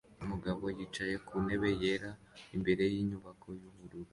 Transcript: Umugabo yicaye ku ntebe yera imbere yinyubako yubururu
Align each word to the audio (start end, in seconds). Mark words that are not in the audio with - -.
Umugabo 0.23 0.63
yicaye 0.77 1.15
ku 1.27 1.33
ntebe 1.45 1.69
yera 1.81 2.11
imbere 2.55 2.83
yinyubako 2.93 3.47
yubururu 3.61 4.09